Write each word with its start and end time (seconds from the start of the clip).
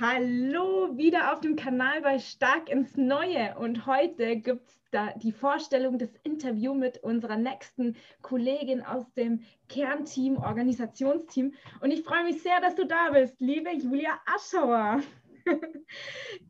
Hallo, 0.00 0.96
wieder 0.96 1.32
auf 1.32 1.40
dem 1.40 1.54
Kanal 1.54 2.00
bei 2.00 2.18
Stark 2.18 2.70
ins 2.70 2.96
Neue. 2.96 3.54
Und 3.58 3.84
heute 3.84 4.36
gibt 4.36 4.70
es 4.70 4.80
da 4.90 5.12
die 5.16 5.32
Vorstellung 5.32 5.98
des 5.98 6.16
Interviews 6.22 6.78
mit 6.78 6.98
unserer 7.02 7.36
nächsten 7.36 7.96
Kollegin 8.22 8.82
aus 8.82 9.12
dem 9.12 9.42
Kernteam, 9.68 10.38
Organisationsteam. 10.38 11.52
Und 11.82 11.90
ich 11.90 12.02
freue 12.04 12.24
mich 12.24 12.42
sehr, 12.42 12.58
dass 12.62 12.74
du 12.74 12.86
da 12.86 13.10
bist, 13.10 13.38
liebe 13.38 13.70
Julia 13.70 14.18
Aschauer. 14.24 15.02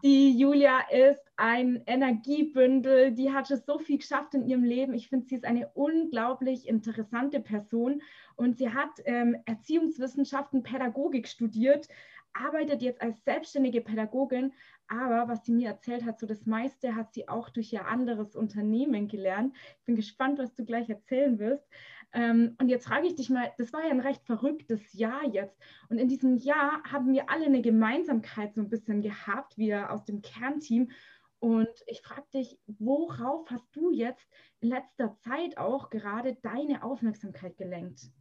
Die 0.05 0.39
Julia 0.39 0.79
ist 0.91 1.21
ein 1.37 1.83
Energiebündel, 1.87 3.13
die 3.13 3.33
hat 3.33 3.49
schon 3.49 3.61
so 3.67 3.79
viel 3.79 3.99
geschafft 3.99 4.35
in 4.35 4.45
ihrem 4.45 4.65
Leben. 4.65 4.95
Ich 4.95 5.09
finde, 5.09 5.27
sie 5.27 5.37
ist 5.37 5.45
eine 5.45 5.69
unglaublich 5.75 6.69
interessante 6.69 7.41
Person 7.41 8.03
und 8.37 8.59
sie 8.59 8.71
hat 8.71 8.91
ähm, 9.05 9.37
Erziehungswissenschaften, 9.47 10.63
Pädagogik 10.63 11.27
studiert, 11.27 11.89
arbeitet 12.35 12.83
jetzt 12.83 13.01
als 13.03 13.23
selbstständige 13.25 13.81
Pädagogin, 13.81 14.53
aber 14.89 15.29
was 15.29 15.45
sie 15.45 15.53
mir 15.53 15.69
erzählt 15.69 16.05
hat, 16.05 16.19
so 16.19 16.27
das 16.27 16.47
meiste 16.47 16.95
hat 16.95 17.13
sie 17.15 17.29
auch 17.29 17.49
durch 17.51 17.73
ihr 17.73 17.87
anderes 17.87 18.37
Unternehmen 18.37 19.09
gelernt. 19.09 19.55
Ich 19.79 19.85
bin 19.85 19.97
gespannt, 19.97 20.39
was 20.39 20.55
du 20.55 20.65
gleich 20.65 20.89
erzählen 20.91 21.39
wirst. 21.39 21.67
Ähm, 22.13 22.57
und 22.61 22.69
jetzt 22.69 22.87
frage 22.87 23.07
ich 23.07 23.15
dich 23.15 23.31
mal, 23.31 23.53
das 23.57 23.73
war 23.73 23.83
ja 23.83 23.91
ein 23.91 24.01
recht 24.01 24.25
verrücktes 24.25 24.93
Jahr 24.93 25.27
jetzt. 25.27 25.59
Und 25.89 25.99
in 25.99 26.09
diesem 26.09 26.37
Jahr 26.37 26.83
haben 26.85 27.13
wir 27.13 27.31
alle 27.31 27.47
eine 27.47 27.63
Gemeinsamkeit 27.63 28.55
so 28.55 28.61
ein 28.61 28.69
bisschen 28.69 29.01
gehabt, 29.01 29.57
wir 29.57 29.91
aus 29.91 30.05
dem 30.05 30.21
Kernteam. 30.21 30.91
Und 31.39 31.73
ich 31.87 32.03
frage 32.03 32.27
dich, 32.35 32.59
worauf 32.67 33.51
hast 33.51 33.75
du 33.75 33.91
jetzt 33.91 34.29
in 34.61 34.69
letzter 34.69 35.17
Zeit 35.17 35.59
auch 35.59 35.91
gerade 35.91 36.37
deine 36.43 36.85
Aufmerksamkeit 36.85 37.57
gelenkt? 37.57 38.13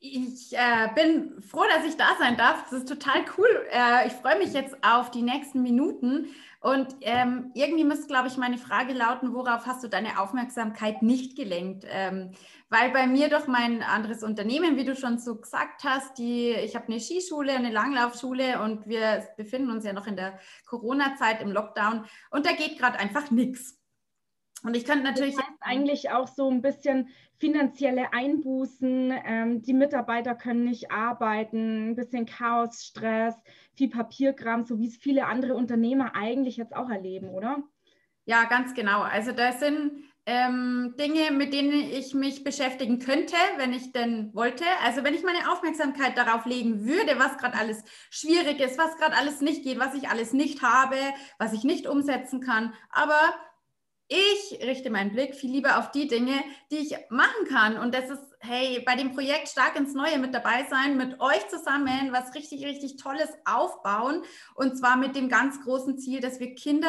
Ich 0.00 0.52
äh, 0.52 0.88
bin 0.94 1.40
froh, 1.42 1.64
dass 1.74 1.86
ich 1.86 1.96
da 1.96 2.16
sein 2.18 2.36
darf. 2.36 2.64
Das 2.64 2.80
ist 2.80 2.88
total 2.88 3.24
cool. 3.38 3.66
Äh, 3.70 4.06
ich 4.06 4.12
freue 4.12 4.38
mich 4.38 4.52
jetzt 4.52 4.76
auf 4.82 5.10
die 5.10 5.22
nächsten 5.22 5.62
Minuten. 5.62 6.28
Und 6.60 6.96
ähm, 7.02 7.50
irgendwie 7.54 7.84
müsste, 7.84 8.06
glaube 8.06 8.28
ich, 8.28 8.38
meine 8.38 8.56
Frage 8.56 8.94
lauten, 8.94 9.34
worauf 9.34 9.66
hast 9.66 9.84
du 9.84 9.88
deine 9.88 10.18
Aufmerksamkeit 10.18 11.02
nicht 11.02 11.36
gelenkt? 11.36 11.84
Ähm, 11.88 12.32
weil 12.70 12.90
bei 12.90 13.06
mir 13.06 13.28
doch 13.28 13.46
mein 13.46 13.82
anderes 13.82 14.22
Unternehmen, 14.22 14.76
wie 14.76 14.84
du 14.84 14.96
schon 14.96 15.18
so 15.18 15.36
gesagt 15.36 15.84
hast, 15.84 16.16
die, 16.16 16.52
ich 16.52 16.74
habe 16.74 16.86
eine 16.86 17.00
Skischule, 17.00 17.52
eine 17.52 17.70
Langlaufschule 17.70 18.62
und 18.62 18.86
wir 18.86 19.28
befinden 19.36 19.70
uns 19.70 19.84
ja 19.84 19.92
noch 19.92 20.06
in 20.06 20.16
der 20.16 20.38
Corona-Zeit 20.66 21.42
im 21.42 21.50
Lockdown 21.50 22.06
und 22.30 22.46
da 22.46 22.52
geht 22.52 22.78
gerade 22.78 22.98
einfach 22.98 23.30
nichts. 23.30 23.83
Und 24.64 24.76
ich 24.76 24.84
könnte 24.84 25.04
natürlich. 25.04 25.36
Das 25.36 25.44
heißt 25.44 25.58
eigentlich 25.60 26.10
auch 26.10 26.26
so 26.26 26.50
ein 26.50 26.62
bisschen 26.62 27.08
finanzielle 27.38 28.12
Einbußen, 28.12 29.12
ähm, 29.24 29.62
die 29.62 29.74
Mitarbeiter 29.74 30.34
können 30.34 30.64
nicht 30.64 30.90
arbeiten, 30.90 31.90
ein 31.90 31.94
bisschen 31.94 32.24
Chaos, 32.24 32.84
Stress, 32.84 33.34
viel 33.74 33.90
Papierkram, 33.90 34.64
so 34.64 34.78
wie 34.78 34.86
es 34.86 34.96
viele 34.96 35.26
andere 35.26 35.54
Unternehmer 35.54 36.16
eigentlich 36.16 36.56
jetzt 36.56 36.74
auch 36.74 36.88
erleben, 36.88 37.28
oder? 37.28 37.62
Ja, 38.24 38.44
ganz 38.44 38.72
genau. 38.72 39.02
Also 39.02 39.32
da 39.32 39.52
sind 39.52 40.04
ähm, 40.24 40.94
Dinge, 40.98 41.30
mit 41.30 41.52
denen 41.52 41.72
ich 41.72 42.14
mich 42.14 42.42
beschäftigen 42.42 42.98
könnte, 42.98 43.36
wenn 43.58 43.74
ich 43.74 43.92
denn 43.92 44.32
wollte. 44.32 44.64
Also 44.82 45.04
wenn 45.04 45.12
ich 45.12 45.22
meine 45.22 45.52
Aufmerksamkeit 45.52 46.16
darauf 46.16 46.46
legen 46.46 46.86
würde, 46.86 47.18
was 47.18 47.36
gerade 47.36 47.58
alles 47.58 47.84
schwierig 48.08 48.60
ist, 48.60 48.78
was 48.78 48.96
gerade 48.96 49.16
alles 49.16 49.42
nicht 49.42 49.62
geht, 49.62 49.78
was 49.78 49.94
ich 49.94 50.08
alles 50.08 50.32
nicht 50.32 50.62
habe, 50.62 50.96
was 51.38 51.52
ich 51.52 51.64
nicht 51.64 51.86
umsetzen 51.86 52.40
kann. 52.40 52.72
Aber 52.88 53.20
ich 54.14 54.60
richte 54.62 54.90
meinen 54.90 55.12
Blick 55.12 55.34
viel 55.34 55.50
lieber 55.50 55.78
auf 55.78 55.90
die 55.90 56.06
Dinge, 56.06 56.42
die 56.70 56.76
ich 56.76 56.96
machen 57.10 57.46
kann. 57.48 57.78
Und 57.78 57.94
das 57.94 58.10
ist, 58.10 58.22
hey, 58.40 58.82
bei 58.86 58.96
dem 58.96 59.12
Projekt 59.12 59.48
Stark 59.48 59.76
ins 59.76 59.94
Neue 59.94 60.18
mit 60.18 60.34
dabei 60.34 60.66
sein, 60.70 60.96
mit 60.96 61.20
euch 61.20 61.48
zusammen 61.48 62.12
was 62.12 62.34
richtig, 62.34 62.64
richtig 62.64 62.96
Tolles 62.96 63.30
aufbauen. 63.44 64.22
Und 64.54 64.78
zwar 64.78 64.96
mit 64.96 65.16
dem 65.16 65.28
ganz 65.28 65.62
großen 65.62 65.98
Ziel, 65.98 66.20
dass 66.20 66.38
wir 66.38 66.54
Kinder 66.54 66.88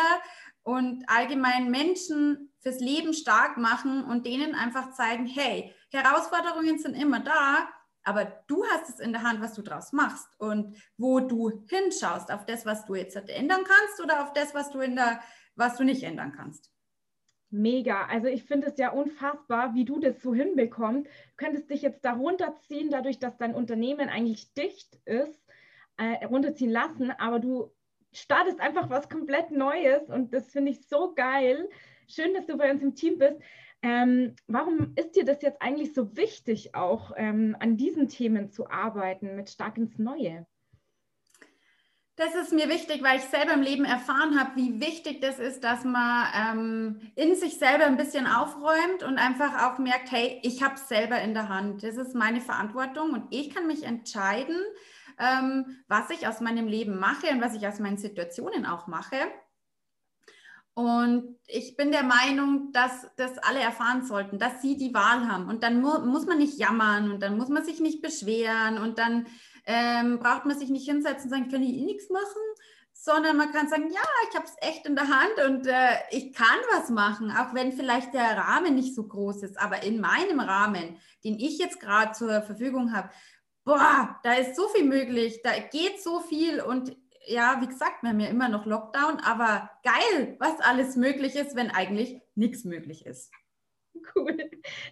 und 0.63 1.03
allgemein 1.07 1.71
Menschen 1.71 2.51
fürs 2.59 2.79
Leben 2.79 3.13
stark 3.13 3.57
machen 3.57 4.03
und 4.03 4.25
denen 4.25 4.55
einfach 4.55 4.91
zeigen, 4.91 5.25
hey, 5.25 5.73
Herausforderungen 5.91 6.79
sind 6.79 6.95
immer 6.95 7.19
da, 7.19 7.69
aber 8.03 8.25
du 8.47 8.63
hast 8.65 8.89
es 8.89 8.99
in 8.99 9.13
der 9.13 9.23
Hand, 9.23 9.41
was 9.41 9.53
du 9.53 9.61
draus 9.61 9.91
machst 9.93 10.27
und 10.39 10.75
wo 10.97 11.19
du 11.19 11.65
hinschaust, 11.69 12.31
auf 12.31 12.45
das, 12.45 12.65
was 12.65 12.85
du 12.85 12.95
jetzt 12.95 13.15
ändern 13.15 13.63
kannst 13.63 14.01
oder 14.03 14.23
auf 14.23 14.33
das, 14.33 14.53
was 14.53 14.71
du 14.71 14.79
in 14.79 14.95
der, 14.95 15.21
was 15.55 15.77
du 15.77 15.83
nicht 15.83 16.03
ändern 16.03 16.33
kannst. 16.35 16.74
Mega. 17.55 18.05
Also 18.05 18.27
ich 18.27 18.43
finde 18.43 18.67
es 18.67 18.77
ja 18.77 18.91
unfassbar, 18.91 19.73
wie 19.73 19.85
du 19.85 19.99
das 19.99 20.21
so 20.21 20.33
hinbekommst. 20.33 21.07
Du 21.07 21.35
könntest 21.37 21.69
dich 21.69 21.81
jetzt 21.81 22.03
darunter 22.03 22.55
ziehen, 22.57 22.89
dadurch, 22.89 23.19
dass 23.19 23.37
dein 23.37 23.55
Unternehmen 23.55 24.09
eigentlich 24.09 24.53
dicht 24.53 24.99
ist, 25.05 25.45
äh, 25.97 26.25
runterziehen 26.25 26.71
lassen, 26.71 27.11
aber 27.11 27.39
du 27.39 27.71
startest 28.11 28.59
einfach 28.59 28.89
was 28.89 29.09
komplett 29.09 29.51
Neues 29.51 30.09
und 30.09 30.33
das 30.33 30.51
finde 30.51 30.71
ich 30.71 30.87
so 30.87 31.13
geil. 31.15 31.69
Schön, 32.07 32.33
dass 32.33 32.45
du 32.45 32.57
bei 32.57 32.71
uns 32.71 32.81
im 32.81 32.95
Team 32.95 33.17
bist. 33.17 33.39
Ähm, 33.81 34.35
warum 34.47 34.93
ist 34.95 35.15
dir 35.15 35.25
das 35.25 35.41
jetzt 35.41 35.61
eigentlich 35.61 35.93
so 35.93 36.15
wichtig, 36.17 36.75
auch 36.75 37.13
ähm, 37.15 37.55
an 37.59 37.77
diesen 37.77 38.07
Themen 38.07 38.49
zu 38.49 38.69
arbeiten, 38.69 39.35
mit 39.35 39.49
Stark 39.49 39.77
ins 39.77 39.97
Neue? 39.97 40.45
Das 42.17 42.33
ist 42.33 42.53
mir 42.53 42.69
wichtig, 42.69 43.03
weil 43.03 43.17
ich 43.17 43.25
selber 43.25 43.53
im 43.53 43.61
Leben 43.61 43.83
erfahren 43.83 44.39
habe, 44.39 44.55
wie 44.55 44.79
wichtig 44.79 45.19
das 45.19 45.37
ist, 45.37 45.65
dass 45.65 45.83
man 45.83 46.27
ähm, 46.33 47.11
in 47.15 47.35
sich 47.35 47.57
selber 47.57 47.85
ein 47.85 47.97
bisschen 47.97 48.25
aufräumt 48.25 49.03
und 49.03 49.17
einfach 49.17 49.63
auch 49.63 49.79
merkt, 49.79 50.11
hey, 50.11 50.39
ich 50.41 50.63
habe 50.63 50.75
es 50.75 50.87
selber 50.87 51.19
in 51.19 51.33
der 51.33 51.49
Hand. 51.49 51.83
Das 51.83 51.97
ist 51.97 52.15
meine 52.15 52.39
Verantwortung 52.39 53.11
und 53.11 53.25
ich 53.31 53.53
kann 53.53 53.67
mich 53.67 53.83
entscheiden, 53.83 54.55
ähm, 55.19 55.83
was 55.89 56.09
ich 56.09 56.25
aus 56.25 56.39
meinem 56.39 56.67
Leben 56.67 56.99
mache 56.99 57.27
und 57.31 57.41
was 57.41 57.53
ich 57.53 57.67
aus 57.67 57.79
meinen 57.79 57.97
Situationen 57.97 58.65
auch 58.65 58.87
mache. 58.87 59.17
Und 60.73 61.37
ich 61.47 61.75
bin 61.75 61.91
der 61.91 62.03
Meinung, 62.03 62.71
dass 62.71 63.07
das 63.15 63.37
alle 63.39 63.59
erfahren 63.59 64.05
sollten, 64.05 64.39
dass 64.39 64.61
sie 64.61 64.77
die 64.77 64.93
Wahl 64.93 65.27
haben. 65.27 65.49
Und 65.49 65.63
dann 65.63 65.81
mu 65.81 65.99
muss 65.99 66.25
man 66.25 66.37
nicht 66.37 66.59
jammern 66.59 67.11
und 67.11 67.21
dann 67.21 67.37
muss 67.37 67.49
man 67.49 67.63
sich 67.63 67.79
nicht 67.81 68.01
beschweren 68.01 68.77
und 68.77 68.99
dann 68.99 69.25
ähm, 69.65 70.19
braucht 70.19 70.45
man 70.45 70.57
sich 70.57 70.69
nicht 70.69 70.89
hinsetzen 70.89 71.25
und 71.25 71.29
sagen, 71.29 71.51
kann 71.51 71.63
ich 71.63 71.77
eh 71.77 71.85
nichts 71.85 72.09
machen, 72.09 72.41
sondern 72.91 73.37
man 73.37 73.51
kann 73.51 73.67
sagen, 73.67 73.91
ja, 73.91 74.01
ich 74.29 74.35
habe 74.35 74.45
es 74.45 74.55
echt 74.67 74.85
in 74.85 74.95
der 74.95 75.07
Hand 75.07 75.33
und 75.47 75.67
äh, 75.67 75.97
ich 76.11 76.33
kann 76.33 76.57
was 76.71 76.89
machen, 76.89 77.31
auch 77.31 77.53
wenn 77.53 77.73
vielleicht 77.73 78.13
der 78.13 78.37
Rahmen 78.37 78.75
nicht 78.75 78.95
so 78.95 79.07
groß 79.07 79.43
ist, 79.43 79.59
aber 79.59 79.83
in 79.83 79.99
meinem 79.99 80.39
Rahmen, 80.39 80.97
den 81.23 81.37
ich 81.39 81.57
jetzt 81.57 81.79
gerade 81.79 82.13
zur 82.13 82.41
Verfügung 82.41 82.93
habe, 82.93 83.09
boah, 83.63 84.19
da 84.23 84.33
ist 84.33 84.55
so 84.55 84.67
viel 84.69 84.85
möglich, 84.85 85.41
da 85.43 85.51
geht 85.71 86.01
so 86.01 86.19
viel 86.21 86.61
und 86.61 86.95
ja, 87.27 87.59
wie 87.61 87.67
gesagt, 87.67 88.03
wir 88.03 88.09
haben 88.09 88.19
ja 88.19 88.29
immer 88.29 88.49
noch 88.49 88.65
Lockdown, 88.65 89.19
aber 89.19 89.69
geil, 89.83 90.35
was 90.39 90.59
alles 90.61 90.95
möglich 90.95 91.35
ist, 91.35 91.55
wenn 91.55 91.71
eigentlich 91.71 92.21
nichts 92.35 92.63
möglich 92.65 93.05
ist. 93.05 93.31
Cool. 94.15 94.37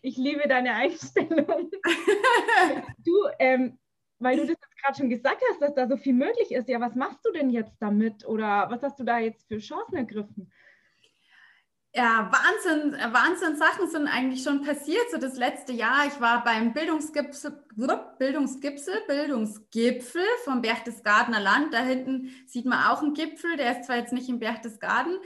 Ich 0.02 0.18
liebe 0.18 0.48
deine 0.48 0.74
Einstellung. 0.74 1.70
du, 3.00 3.14
ähm, 3.38 3.78
weil 4.24 4.38
du 4.38 4.46
das 4.46 4.58
gerade 4.82 4.98
schon 4.98 5.10
gesagt 5.10 5.42
hast, 5.50 5.62
dass 5.62 5.74
da 5.74 5.88
so 5.88 5.98
viel 5.98 6.14
möglich 6.14 6.52
ist. 6.52 6.68
Ja, 6.68 6.80
was 6.80 6.96
machst 6.96 7.20
du 7.24 7.32
denn 7.32 7.50
jetzt 7.50 7.76
damit? 7.80 8.26
Oder 8.26 8.68
was 8.70 8.82
hast 8.84 9.00
du 9.00 9.04
da 9.04 9.20
jetzt 9.20 9.48
für 9.48 9.60
Chancen 9.60 9.96
ergriffen? 9.96 10.52
Ja, 11.96 12.32
Wahnsinn, 12.32 12.94
Wahnsinn 13.14 13.56
Sachen 13.56 13.88
sind 13.88 14.08
eigentlich 14.08 14.44
schon 14.44 14.64
passiert. 14.64 15.12
So 15.12 15.20
das 15.20 15.38
letzte 15.38 15.74
Jahr, 15.74 16.08
ich 16.08 16.20
war 16.20 16.44
beim 16.44 16.74
Bildungsgipfel, 16.74 17.64
Bildungsgipfel, 18.18 18.96
Bildungsgipfel 19.08 20.24
vom 20.44 20.64
Berchtesgadener 20.64 21.40
Land. 21.40 21.72
Da 21.72 21.84
hinten 21.84 22.32
sieht 22.48 22.66
man 22.66 22.84
auch 22.86 23.04
einen 23.04 23.14
Gipfel, 23.14 23.58
der 23.58 23.74
ist 23.74 23.86
zwar 23.86 23.98
jetzt 23.98 24.12
nicht 24.12 24.28
im 24.28 24.40
Berchtesgaden, 24.40 25.20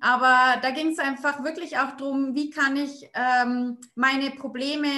aber 0.00 0.60
da 0.62 0.70
ging 0.70 0.88
es 0.88 0.98
einfach 0.98 1.44
wirklich 1.44 1.78
auch 1.78 1.96
darum, 1.96 2.34
wie 2.34 2.50
kann 2.50 2.76
ich 2.76 3.10
ähm, 3.14 3.78
meine 3.94 4.30
Probleme 4.30 4.88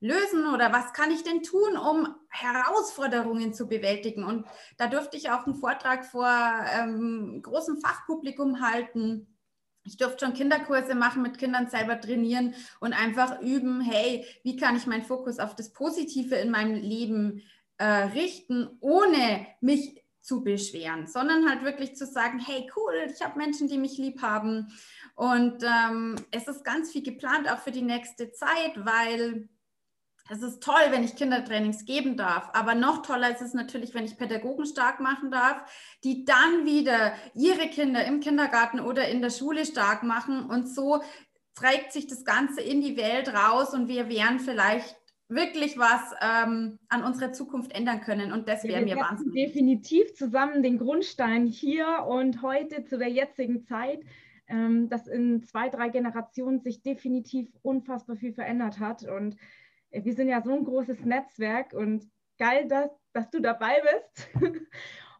lösen 0.00 0.46
oder 0.46 0.72
was 0.72 0.92
kann 0.92 1.10
ich 1.10 1.22
denn 1.22 1.42
tun, 1.42 1.76
um 1.76 2.14
Herausforderungen 2.28 3.54
zu 3.54 3.68
bewältigen. 3.68 4.24
Und 4.24 4.46
da 4.78 4.88
durfte 4.88 5.16
ich 5.16 5.30
auch 5.30 5.46
einen 5.46 5.54
Vortrag 5.54 6.04
vor 6.04 6.28
ähm, 6.76 7.40
großem 7.42 7.78
Fachpublikum 7.78 8.60
halten. 8.60 9.26
Ich 9.84 9.96
durfte 9.96 10.24
schon 10.24 10.34
Kinderkurse 10.34 10.94
machen, 10.94 11.22
mit 11.22 11.38
Kindern 11.38 11.68
selber 11.68 12.00
trainieren 12.00 12.54
und 12.80 12.92
einfach 12.94 13.40
üben, 13.40 13.80
hey, 13.80 14.24
wie 14.44 14.56
kann 14.56 14.76
ich 14.76 14.86
meinen 14.86 15.04
Fokus 15.04 15.38
auf 15.38 15.54
das 15.56 15.72
Positive 15.72 16.36
in 16.36 16.50
meinem 16.50 16.74
Leben 16.74 17.42
äh, 17.78 17.84
richten, 17.84 18.70
ohne 18.80 19.46
mich 19.60 20.01
zu 20.22 20.42
beschweren, 20.42 21.06
sondern 21.06 21.48
halt 21.48 21.64
wirklich 21.64 21.96
zu 21.96 22.06
sagen, 22.06 22.38
hey, 22.38 22.70
cool, 22.76 22.94
ich 23.12 23.22
habe 23.22 23.38
Menschen, 23.38 23.68
die 23.68 23.78
mich 23.78 23.98
lieb 23.98 24.22
haben. 24.22 24.72
Und 25.14 25.62
ähm, 25.62 26.16
es 26.30 26.48
ist 26.48 26.64
ganz 26.64 26.92
viel 26.92 27.02
geplant, 27.02 27.50
auch 27.50 27.58
für 27.58 27.72
die 27.72 27.82
nächste 27.82 28.32
Zeit, 28.32 28.72
weil 28.76 29.48
es 30.30 30.40
ist 30.40 30.62
toll, 30.62 30.80
wenn 30.90 31.02
ich 31.02 31.16
Kindertrainings 31.16 31.84
geben 31.84 32.16
darf, 32.16 32.50
aber 32.54 32.74
noch 32.74 33.02
toller 33.02 33.30
ist 33.30 33.42
es 33.42 33.54
natürlich, 33.54 33.92
wenn 33.92 34.04
ich 34.04 34.16
Pädagogen 34.16 34.66
stark 34.66 35.00
machen 35.00 35.30
darf, 35.32 35.62
die 36.04 36.24
dann 36.24 36.64
wieder 36.64 37.12
ihre 37.34 37.68
Kinder 37.68 38.04
im 38.04 38.20
Kindergarten 38.20 38.80
oder 38.80 39.08
in 39.08 39.20
der 39.20 39.30
Schule 39.30 39.66
stark 39.66 40.04
machen 40.04 40.46
und 40.46 40.72
so 40.72 41.02
trägt 41.54 41.92
sich 41.92 42.06
das 42.06 42.24
Ganze 42.24 42.60
in 42.62 42.80
die 42.80 42.96
Welt 42.96 43.28
raus 43.34 43.74
und 43.74 43.88
wir 43.88 44.08
wären 44.08 44.38
vielleicht 44.38 44.96
wirklich 45.34 45.78
was 45.78 46.14
ähm, 46.20 46.78
an 46.88 47.04
unserer 47.04 47.32
Zukunft 47.32 47.72
ändern 47.72 48.00
können. 48.00 48.32
Und 48.32 48.48
das 48.48 48.64
wäre 48.64 48.82
mir 48.82 48.96
wahnsinnig. 48.96 49.46
Definitiv 49.46 50.14
zusammen 50.14 50.62
den 50.62 50.78
Grundstein 50.78 51.46
hier 51.46 52.04
und 52.08 52.42
heute 52.42 52.84
zu 52.84 52.98
der 52.98 53.08
jetzigen 53.08 53.64
Zeit, 53.64 54.00
ähm, 54.48 54.88
dass 54.88 55.06
in 55.06 55.42
zwei, 55.44 55.68
drei 55.68 55.88
Generationen 55.88 56.60
sich 56.60 56.82
definitiv 56.82 57.48
unfassbar 57.62 58.16
viel 58.16 58.32
verändert 58.32 58.78
hat. 58.78 59.04
Und 59.04 59.36
äh, 59.90 60.04
wir 60.04 60.14
sind 60.14 60.28
ja 60.28 60.42
so 60.42 60.52
ein 60.52 60.64
großes 60.64 61.04
Netzwerk 61.04 61.72
und 61.72 62.04
geil, 62.38 62.66
dass, 62.68 62.90
dass 63.12 63.30
du 63.30 63.40
dabei 63.40 63.82
bist. 63.82 64.30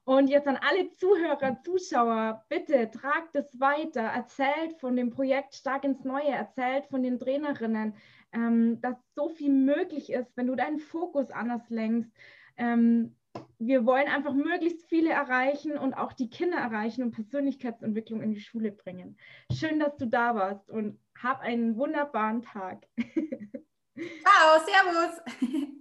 Und 0.04 0.28
jetzt 0.28 0.48
an 0.48 0.56
alle 0.56 0.90
Zuhörer, 0.90 1.60
Zuschauer, 1.62 2.44
bitte 2.48 2.90
tragt 2.90 3.36
es 3.36 3.60
weiter, 3.60 4.02
erzählt 4.02 4.76
von 4.80 4.96
dem 4.96 5.10
Projekt 5.10 5.54
Stark 5.54 5.84
ins 5.84 6.04
Neue, 6.04 6.30
erzählt 6.30 6.86
von 6.86 7.04
den 7.04 7.20
Trainerinnen, 7.20 7.94
ähm, 8.32 8.80
dass 8.80 8.96
so 9.14 9.28
viel 9.28 9.52
möglich 9.52 10.10
ist, 10.12 10.36
wenn 10.36 10.48
du 10.48 10.56
deinen 10.56 10.80
Fokus 10.80 11.30
anders 11.30 11.68
lenkst. 11.70 12.10
Ähm, 12.56 13.16
wir 13.58 13.86
wollen 13.86 14.08
einfach 14.08 14.34
möglichst 14.34 14.84
viele 14.88 15.10
erreichen 15.10 15.78
und 15.78 15.94
auch 15.94 16.12
die 16.12 16.30
Kinder 16.30 16.58
erreichen 16.58 17.04
und 17.04 17.12
Persönlichkeitsentwicklung 17.12 18.22
in 18.22 18.34
die 18.34 18.40
Schule 18.40 18.72
bringen. 18.72 19.16
Schön, 19.52 19.78
dass 19.78 19.96
du 19.96 20.06
da 20.06 20.34
warst 20.34 20.68
und 20.68 20.98
hab 21.16 21.40
einen 21.40 21.76
wunderbaren 21.76 22.42
Tag. 22.42 22.86
Ciao, 22.98 24.58
Servus. 24.66 25.20